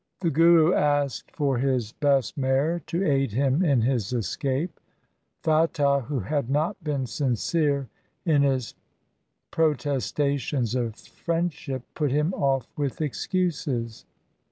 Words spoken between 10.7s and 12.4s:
of friendship, put him